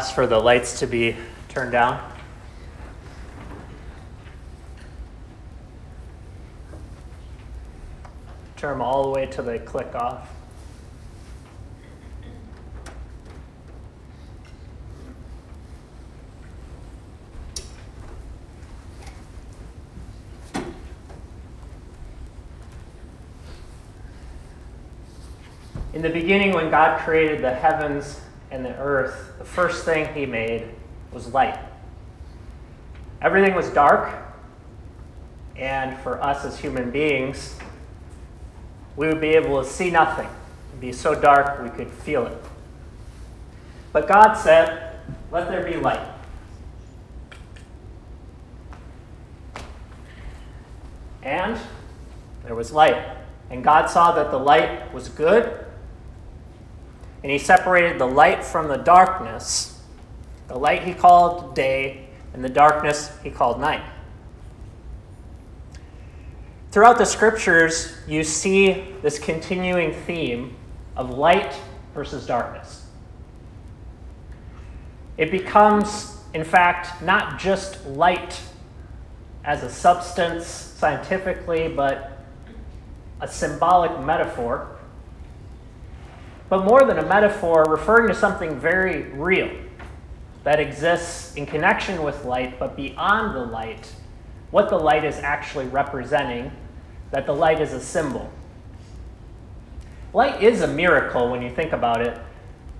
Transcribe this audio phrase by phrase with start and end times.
[0.00, 1.14] Ask for the lights to be
[1.50, 2.00] turned down.
[8.56, 10.26] Turn them all the way till they click off.
[25.92, 28.18] In the beginning, when God created the heavens
[28.50, 30.68] and the earth, the first thing he made
[31.12, 31.58] was light.
[33.22, 34.14] Everything was dark,
[35.56, 37.56] and for us as human beings,
[38.96, 40.26] we would be able to see nothing.
[40.26, 42.38] It would be so dark we could feel it.
[43.92, 46.06] But God said, Let there be light.
[51.22, 51.58] And
[52.44, 53.16] there was light.
[53.50, 55.66] And God saw that the light was good,
[57.22, 59.80] and he separated the light from the darkness.
[60.48, 63.82] The light he called day, and the darkness he called night.
[66.70, 70.56] Throughout the scriptures, you see this continuing theme
[70.96, 71.54] of light
[71.94, 72.86] versus darkness.
[75.16, 78.40] It becomes, in fact, not just light
[79.44, 82.18] as a substance scientifically, but
[83.20, 84.79] a symbolic metaphor
[86.50, 89.50] but more than a metaphor, referring to something very real
[90.42, 93.94] that exists in connection with light, but beyond the light,
[94.50, 96.50] what the light is actually representing,
[97.12, 98.28] that the light is a symbol.
[100.12, 102.18] Light is a miracle when you think about it,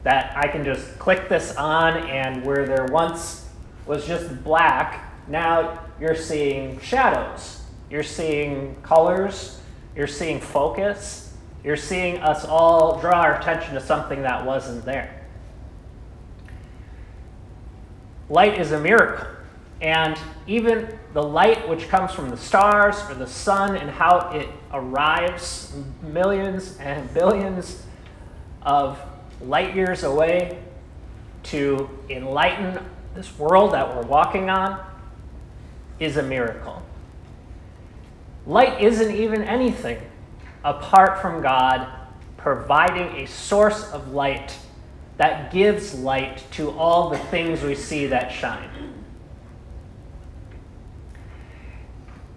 [0.02, 3.48] that I can just click this on, and where there once
[3.86, 9.60] was just black, now you're seeing shadows, you're seeing colors,
[9.94, 11.29] you're seeing focus.
[11.62, 15.20] You're seeing us all draw our attention to something that wasn't there.
[18.28, 19.26] Light is a miracle.
[19.82, 24.48] And even the light which comes from the stars or the sun and how it
[24.72, 27.82] arrives millions and billions
[28.62, 29.00] of
[29.40, 30.58] light years away
[31.44, 32.84] to enlighten
[33.14, 34.84] this world that we're walking on
[35.98, 36.82] is a miracle.
[38.46, 39.98] Light isn't even anything
[40.64, 41.88] apart from God,
[42.36, 44.56] providing a source of light
[45.16, 48.70] that gives light to all the things we see that shine.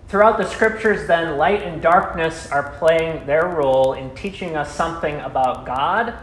[0.10, 5.20] Throughout the scriptures, then, light and darkness are playing their role in teaching us something
[5.22, 6.14] about God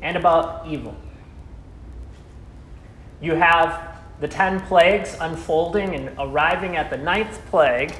[0.00, 0.96] and about evil.
[3.20, 7.94] You have the ten plagues unfolding and arriving at the ninth plague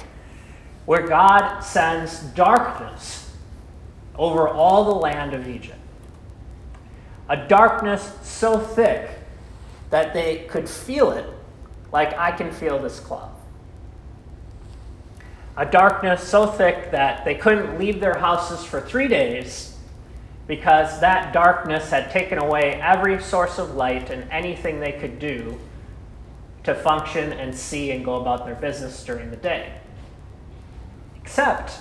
[0.89, 3.31] where God sends darkness
[4.17, 5.79] over all the land of Egypt.
[7.29, 9.11] A darkness so thick
[9.91, 11.27] that they could feel it
[11.93, 13.39] like I can feel this cloth.
[15.59, 19.77] A darkness so thick that they couldn't leave their houses for three days
[20.47, 25.61] because that darkness had taken away every source of light and anything they could do
[26.65, 29.75] to function and see and go about their business during the day
[31.29, 31.81] except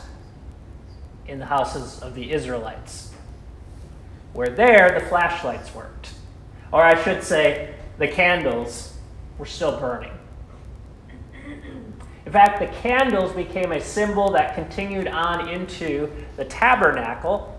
[1.25, 3.13] in the houses of the Israelites,
[4.34, 6.09] where there the flashlights worked.
[6.74, 8.97] Or I should say, the candles
[9.38, 10.12] were still burning.
[12.25, 17.57] In fact, the candles became a symbol that continued on into the tabernacle,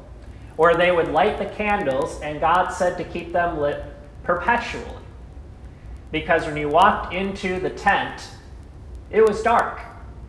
[0.57, 3.83] where they would light the candles, and God said to keep them lit
[4.25, 4.85] perpetually.
[6.13, 8.29] Because when you walked into the tent,
[9.11, 9.81] it was dark.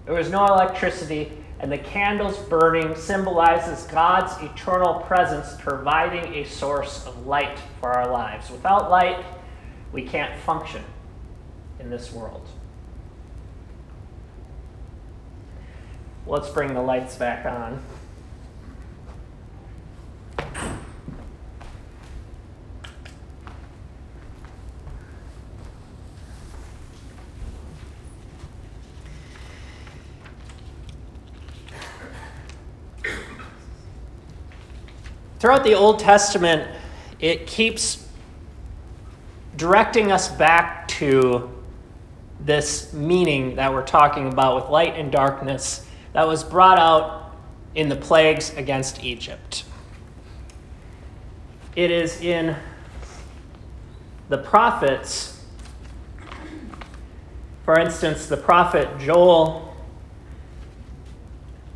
[0.05, 7.05] There was no electricity, and the candles burning symbolizes God's eternal presence providing a source
[7.05, 8.49] of light for our lives.
[8.49, 9.25] Without light,
[9.91, 10.83] we can't function
[11.79, 12.47] in this world.
[16.25, 17.83] Let's bring the lights back on.
[35.39, 36.69] Throughout the Old Testament,
[37.21, 38.05] it keeps
[39.55, 41.49] directing us back to
[42.41, 47.33] this meaning that we're talking about with light and darkness that was brought out
[47.73, 49.63] in the plagues against Egypt.
[51.73, 52.57] It is in
[54.27, 55.41] the prophets,
[57.63, 59.73] for instance, the prophet Joel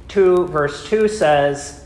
[0.10, 1.83] 2, verse 2 says,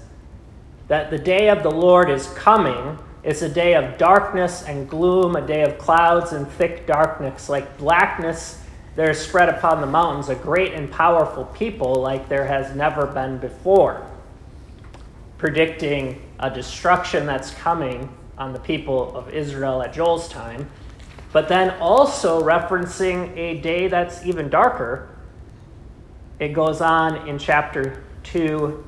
[0.88, 2.98] that the day of the Lord is coming.
[3.24, 7.78] It's a day of darkness and gloom, a day of clouds and thick darkness, like
[7.78, 8.62] blackness
[8.98, 13.06] there is spread upon the mountains, a great and powerful people like there has never
[13.06, 14.04] been before,
[15.38, 20.68] predicting a destruction that's coming on the people of Israel at Joel's time,
[21.31, 25.10] but then also referencing a day that's even darker.
[26.39, 28.84] It goes on in chapter 2,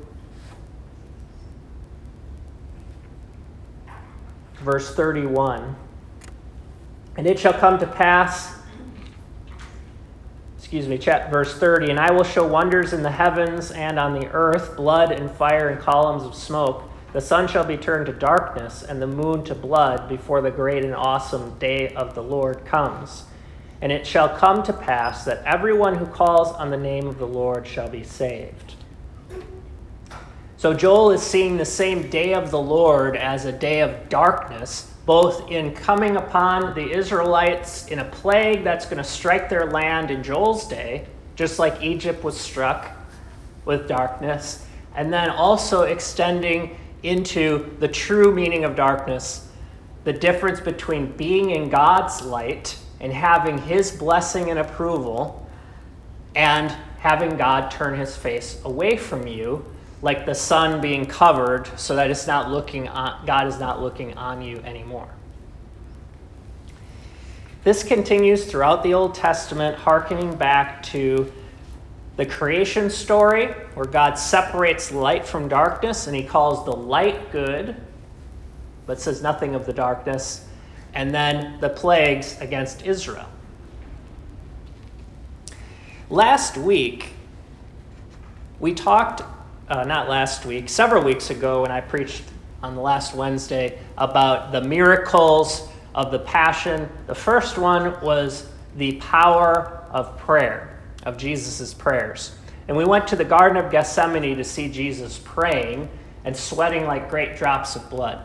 [4.59, 5.75] verse 31.
[7.17, 8.55] And it shall come to pass,
[10.57, 14.19] excuse me, chapter, verse 30, and I will show wonders in the heavens and on
[14.19, 16.83] the earth, blood and fire and columns of smoke.
[17.11, 20.85] The sun shall be turned to darkness and the moon to blood before the great
[20.85, 23.25] and awesome day of the Lord comes.
[23.81, 27.27] And it shall come to pass that everyone who calls on the name of the
[27.27, 28.75] Lord shall be saved.
[30.59, 34.91] So Joel is seeing the same day of the Lord as a day of darkness,
[35.05, 40.11] both in coming upon the Israelites in a plague that's going to strike their land
[40.11, 41.07] in Joel's day,
[41.37, 42.91] just like Egypt was struck
[43.63, 44.65] with darkness,
[44.95, 49.47] and then also extending into the true meaning of darkness,
[50.03, 55.47] the difference between being in God's light and having His blessing and approval,
[56.35, 59.63] and having God turn His face away from you
[60.01, 64.17] like the sun being covered so that it's not looking on, God is not looking
[64.17, 65.09] on you anymore.
[67.63, 71.31] This continues throughout the Old Testament, harkening back to
[72.15, 77.75] the creation story where God separates light from darkness and he calls the light good,
[78.85, 80.45] but says nothing of the darkness,
[80.93, 83.27] and then the plagues against Israel.
[86.09, 87.11] Last week,
[88.59, 89.21] we talked
[89.69, 92.23] uh, not last week, several weeks ago when I preached
[92.63, 96.89] on the last Wednesday about the miracles of the Passion.
[97.07, 102.35] The first one was the power of prayer, of Jesus' prayers.
[102.67, 105.89] And we went to the Garden of Gethsemane to see Jesus praying
[106.25, 108.23] and sweating like great drops of blood.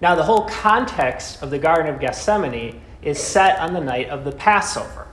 [0.00, 4.24] Now, the whole context of the Garden of Gethsemane is set on the night of
[4.24, 5.08] the Passover.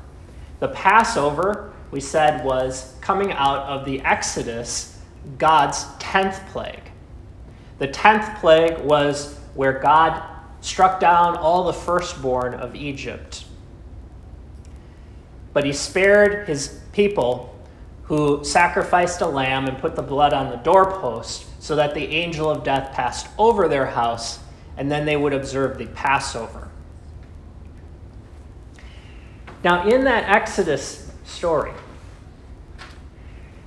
[0.60, 4.95] The Passover, we said, was coming out of the Exodus
[5.38, 6.92] God's 10th plague.
[7.80, 10.24] The 10th plague was where God
[10.62, 13.46] struck down all the firstborn of Egypt.
[15.54, 17.58] But he spared his people
[18.04, 22.50] who sacrificed a lamb and put the blood on the doorpost so that the angel
[22.50, 24.40] of death passed over their house
[24.78, 26.70] and then they would observe the Passover.
[29.64, 31.72] Now, in that Exodus story,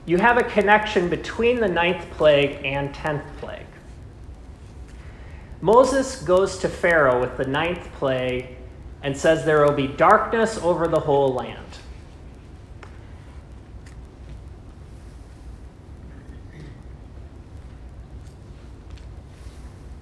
[0.08, 3.66] you have a connection between the ninth plague and tenth plague.
[5.60, 8.46] Moses goes to Pharaoh with the ninth plague
[9.02, 11.58] and says there will be darkness over the whole land.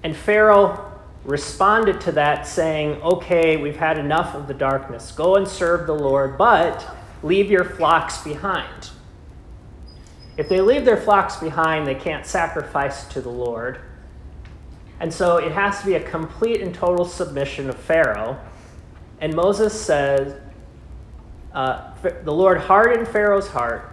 [0.03, 0.89] And Pharaoh
[1.25, 5.11] responded to that, saying, Okay, we've had enough of the darkness.
[5.11, 8.91] Go and serve the Lord, but leave your flocks behind.
[10.37, 13.79] If they leave their flocks behind, they can't sacrifice to the Lord.
[14.99, 18.39] And so it has to be a complete and total submission of Pharaoh.
[19.19, 20.39] And Moses says,
[21.53, 21.91] uh,
[22.23, 23.91] the Lord hardened Pharaoh's heart.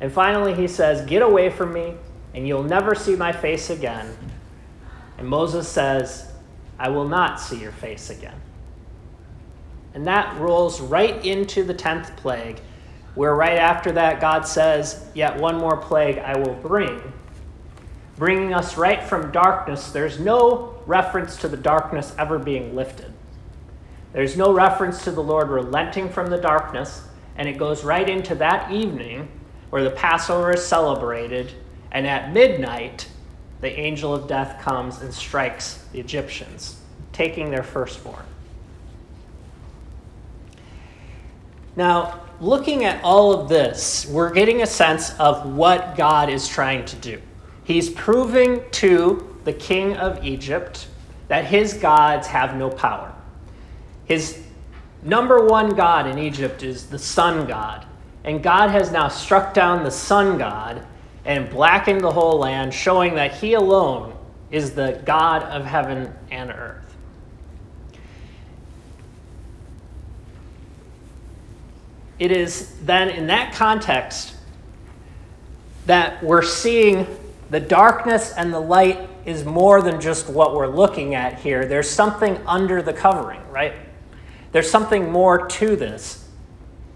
[0.00, 1.94] And finally, he says, Get away from me,
[2.34, 4.16] and you'll never see my face again.
[5.18, 6.32] And Moses says,
[6.78, 8.40] I will not see your face again.
[9.94, 12.60] And that rolls right into the 10th plague
[13.14, 17.12] where right after that, God says, Yet one more plague I will bring,
[18.16, 19.90] bringing us right from darkness.
[19.90, 23.12] There's no reference to the darkness ever being lifted.
[24.12, 27.02] There's no reference to the Lord relenting from the darkness,
[27.36, 29.28] and it goes right into that evening
[29.70, 31.52] where the Passover is celebrated,
[31.92, 33.08] and at midnight,
[33.62, 36.80] the angel of death comes and strikes the Egyptians,
[37.12, 38.24] taking their firstborn.
[41.74, 46.84] Now, looking at all of this, we're getting a sense of what God is trying
[46.86, 47.22] to do.
[47.62, 50.88] He's proving to the king of Egypt
[51.28, 53.14] that his gods have no power.
[54.06, 54.42] His
[55.04, 57.86] number one god in Egypt is the sun god.
[58.24, 60.84] And God has now struck down the sun god
[61.24, 64.16] and blackened the whole land, showing that he alone
[64.50, 66.91] is the God of heaven and earth.
[72.22, 74.36] It is then in that context
[75.86, 77.04] that we're seeing
[77.50, 81.66] the darkness and the light is more than just what we're looking at here.
[81.66, 83.72] There's something under the covering, right?
[84.52, 86.28] There's something more to this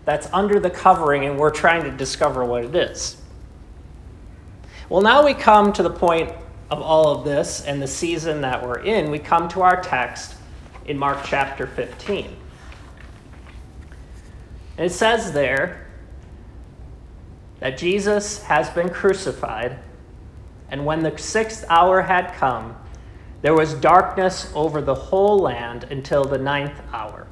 [0.04, 3.16] that's under the covering, and we're trying to discover what it is.
[4.88, 6.30] Well, now we come to the point
[6.70, 9.10] of all of this and the season that we're in.
[9.10, 10.36] We come to our text
[10.84, 12.45] in Mark chapter 15.
[14.78, 15.86] It says there
[17.60, 19.78] that Jesus has been crucified,
[20.70, 22.76] and when the sixth hour had come,
[23.42, 27.26] there was darkness over the whole land until the ninth hour.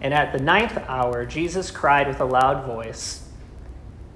[0.00, 3.28] And at the ninth hour, Jesus cried with a loud voice,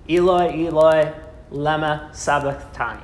[0.09, 1.13] Eloi, Eloi,
[1.51, 3.03] lema sabachthani,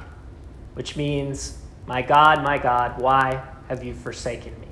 [0.74, 4.63] which means, My God, my God, why have you forsaken me?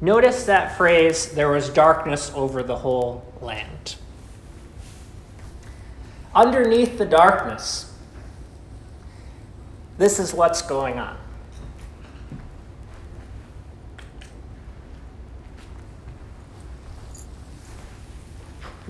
[0.00, 3.96] Notice that phrase, there was darkness over the whole land.
[6.34, 7.92] Underneath the darkness,
[9.98, 11.18] this is what's going on.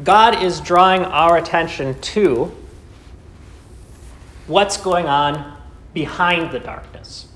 [0.04, 2.56] God is drawing our attention to
[4.46, 5.56] what's going on
[5.92, 7.28] behind the darkness.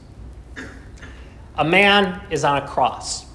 [1.57, 3.27] A man is on a cross.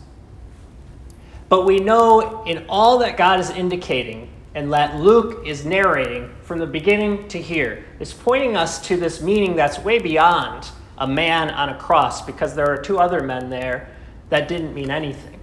[1.49, 6.59] But we know in all that God is indicating and that Luke is narrating from
[6.59, 11.49] the beginning to here is pointing us to this meaning that's way beyond a man
[11.49, 13.89] on a cross because there are two other men there
[14.29, 15.39] that didn't mean anything.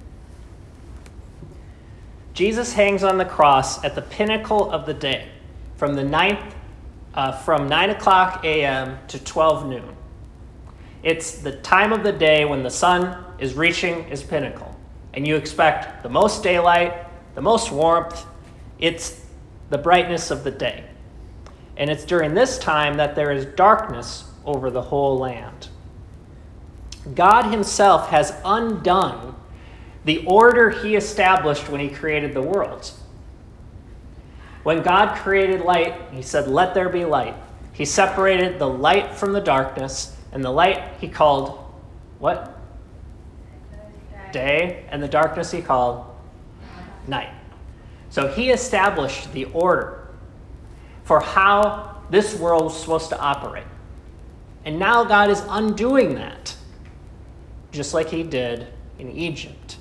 [2.34, 5.28] Jesus hangs on the cross at the pinnacle of the day,
[5.76, 6.54] from the ninth,
[7.14, 8.98] uh, from nine o'clock a.m.
[9.08, 9.96] to twelve noon.
[11.02, 14.75] It's the time of the day when the sun is reaching its pinnacle,
[15.16, 16.94] and you expect the most daylight,
[17.34, 18.24] the most warmth.
[18.78, 19.24] It's
[19.70, 20.84] the brightness of the day,
[21.76, 25.68] and it's during this time that there is darkness over the whole land.
[27.14, 29.34] God Himself has undone
[30.04, 32.92] the order he established when he created the world.
[34.62, 37.34] When God created light, he said, Let there be light.
[37.72, 41.58] He separated the light from the darkness, and the light he called
[42.18, 42.55] what?
[44.36, 46.04] Day, and the darkness he called
[47.06, 47.32] night.
[48.10, 50.08] So he established the order
[51.04, 53.66] for how this world was supposed to operate.
[54.64, 56.54] And now God is undoing that,
[57.72, 58.66] just like he did
[58.98, 59.78] in Egypt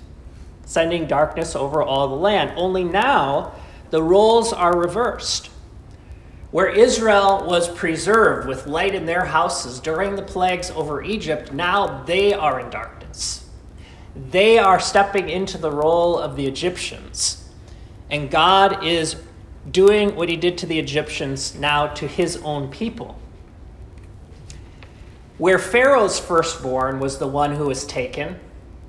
[0.65, 2.51] sending darkness over all the land.
[2.55, 3.53] Only now
[3.91, 5.50] the roles are reversed.
[6.51, 12.03] Where Israel was preserved with light in their houses during the plagues over Egypt, now
[12.03, 13.44] they are in darkness.
[14.15, 17.50] They are stepping into the role of the Egyptians.
[18.10, 19.17] And God is
[19.69, 23.19] doing what he did to the Egyptians now to his own people.
[25.38, 28.39] Where Pharaoh's firstborn was the one who was taken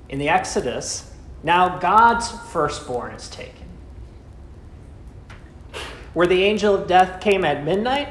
[0.07, 1.11] in the Exodus,
[1.43, 3.67] now God's firstborn is taken.
[6.13, 8.09] Where the angel of death came at midnight,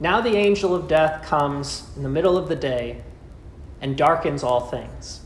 [0.00, 3.02] now the angel of death comes in the middle of the day
[3.80, 5.20] and darkens all things.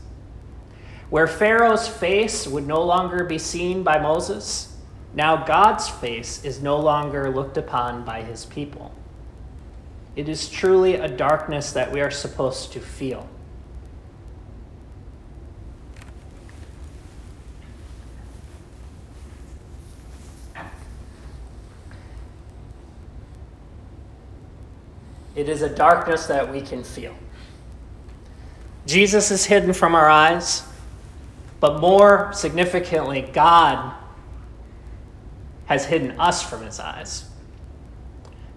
[1.11, 4.77] Where Pharaoh's face would no longer be seen by Moses,
[5.13, 8.93] now God's face is no longer looked upon by his people.
[10.15, 13.27] It is truly a darkness that we are supposed to feel.
[25.35, 27.15] It is a darkness that we can feel.
[28.85, 30.63] Jesus is hidden from our eyes,
[31.61, 33.93] but more significantly, God
[35.67, 37.29] has hidden us from his eyes.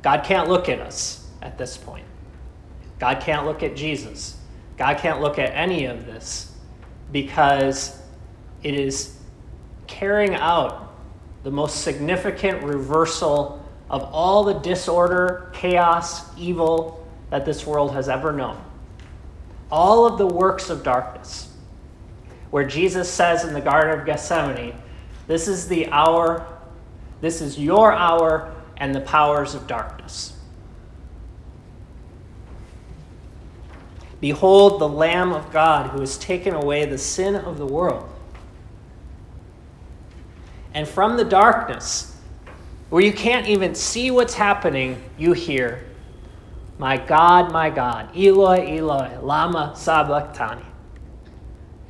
[0.02, 2.06] God can't look at us at this point.
[2.98, 4.38] God can't look at Jesus.
[4.76, 6.52] God can't look at any of this
[7.12, 8.00] because
[8.62, 9.18] it is
[9.86, 10.94] carrying out
[11.44, 18.32] the most significant reversal of all the disorder, chaos, evil that this world has ever
[18.32, 18.60] known.
[19.70, 21.53] All of the works of darkness.
[22.54, 24.76] Where Jesus says in the Garden of Gethsemane,
[25.26, 26.46] This is the hour,
[27.20, 30.38] this is your hour, and the powers of darkness.
[34.20, 38.08] Behold the Lamb of God who has taken away the sin of the world.
[40.74, 42.16] And from the darkness,
[42.88, 45.84] where you can't even see what's happening, you hear,
[46.78, 50.66] My God, my God, Eloi, Eloi, Lama Sabachthani.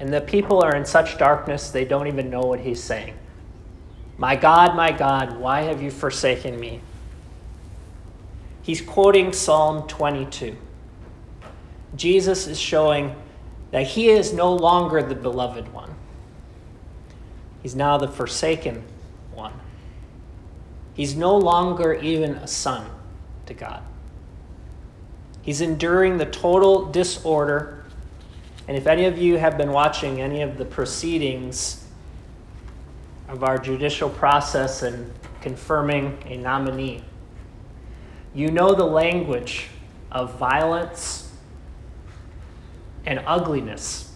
[0.04, 3.14] And the people are in such darkness they don't even know what he's saying.
[4.18, 6.82] My God, my God, why have you forsaken me?
[8.60, 10.54] he's quoting Psalm 22.
[11.96, 13.16] Jesus is showing
[13.70, 15.94] that he is no longer the beloved one,
[17.62, 18.84] he's now the forsaken
[19.32, 19.54] one.
[20.92, 22.90] He's no longer even a son
[23.46, 23.82] to God.
[25.40, 27.83] He's enduring the total disorder.
[28.66, 31.84] And if any of you have been watching any of the proceedings
[33.28, 37.04] of our judicial process in confirming a nominee,
[38.34, 39.68] you know the language
[40.10, 41.30] of violence
[43.04, 44.12] and ugliness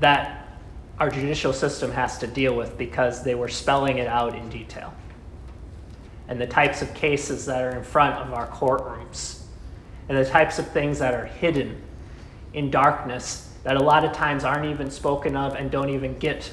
[0.00, 0.58] that
[0.98, 4.92] our judicial system has to deal with because they were spelling it out in detail.
[6.28, 9.42] And the types of cases that are in front of our courtrooms,
[10.08, 11.80] and the types of things that are hidden
[12.54, 16.50] in darkness that a lot of times aren't even spoken of and don't even get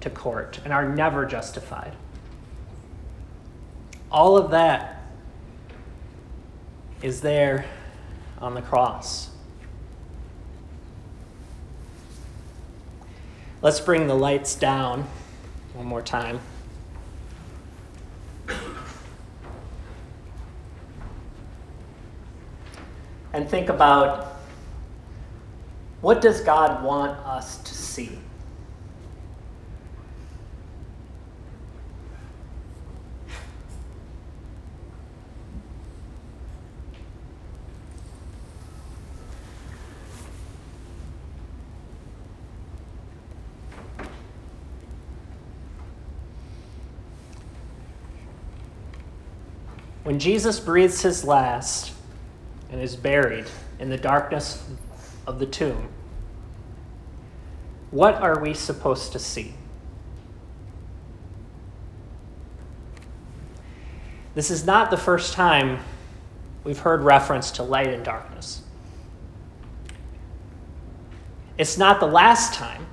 [0.00, 1.92] to court and are never justified.
[4.10, 5.02] All of that
[7.02, 7.66] is there
[8.38, 9.30] on the cross.
[13.60, 15.06] Let's bring the lights down
[15.74, 16.40] one more time.
[23.32, 24.33] And think about
[26.04, 28.18] what does God want us to see?
[50.02, 51.94] When Jesus breathes his last
[52.70, 53.46] and is buried
[53.78, 54.62] in the darkness
[55.26, 55.88] of the tomb,
[57.90, 59.54] what are we supposed to see?
[64.34, 65.78] This is not the first time
[66.64, 68.62] we've heard reference to light and darkness.
[71.56, 72.86] It's not the last time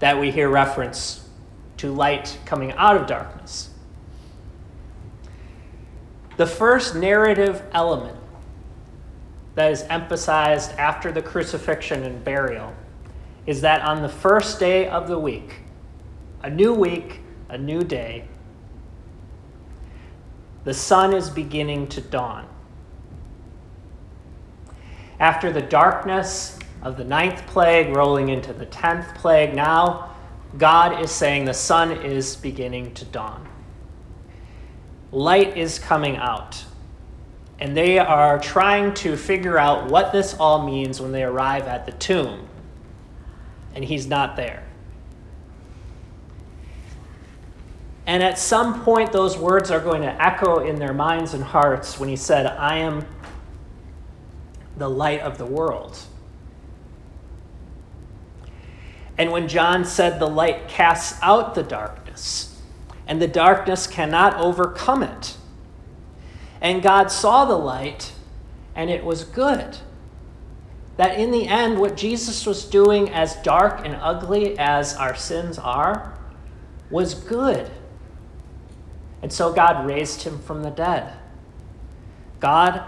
[0.00, 1.26] that we hear reference
[1.78, 3.70] to light coming out of darkness.
[6.36, 8.16] The first narrative element
[9.54, 12.72] that is emphasized after the crucifixion and burial
[13.46, 15.56] is that on the first day of the week,
[16.42, 18.24] a new week, a new day,
[20.64, 22.46] the sun is beginning to dawn.
[25.18, 30.14] After the darkness of the ninth plague rolling into the tenth plague, now
[30.58, 33.50] God is saying the sun is beginning to dawn
[35.12, 36.64] light is coming out.
[37.60, 41.86] And they are trying to figure out what this all means when they arrive at
[41.86, 42.48] the tomb.
[43.74, 44.64] And he's not there.
[48.06, 52.00] And at some point, those words are going to echo in their minds and hearts
[52.00, 53.06] when he said, I am
[54.76, 55.98] the light of the world.
[59.18, 62.50] And when John said, The light casts out the darkness
[63.06, 65.36] and the darkness cannot overcome it.
[66.60, 68.12] And God saw the light,
[68.74, 69.78] and it was good.
[70.96, 75.58] That in the end, what Jesus was doing, as dark and ugly as our sins
[75.58, 76.18] are,
[76.90, 77.70] was good.
[79.22, 81.14] And so God raised him from the dead.
[82.40, 82.82] God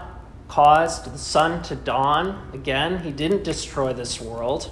[0.47, 2.99] caused the sun to dawn again.
[2.99, 4.71] He didn't destroy this world.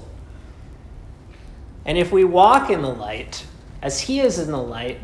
[1.86, 3.46] And if we walk in the light,
[3.82, 5.00] as He is in the light,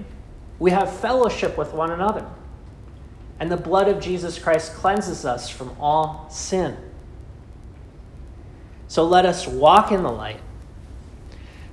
[0.60, 2.28] we have fellowship with one another.
[3.40, 6.76] And the blood of Jesus Christ cleanses us from all sin.
[8.88, 10.40] So let us walk in the light.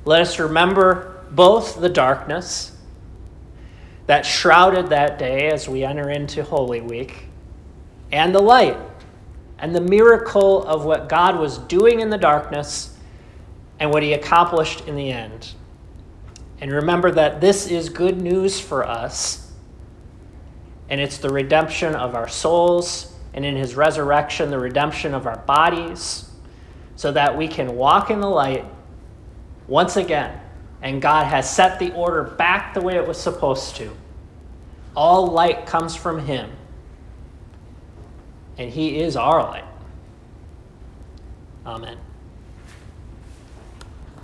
[0.05, 2.72] Let us remember both the darkness
[4.07, 7.27] that shrouded that day as we enter into Holy Week
[8.12, 8.77] and the light
[9.59, 12.96] and the miracle of what God was doing in the darkness
[13.79, 15.53] and what he accomplished in the end.
[16.61, 19.44] And remember that this is good news for us.
[20.88, 25.38] And it's the redemption of our souls, and in his resurrection, the redemption of our
[25.38, 26.31] bodies,
[26.97, 28.64] so that we can walk in the light
[29.66, 30.40] once again.
[30.83, 33.90] And God has set the order back the way it was supposed to.
[34.94, 36.51] All light comes from him,
[38.59, 39.64] and he is our light.
[41.66, 41.99] Amen.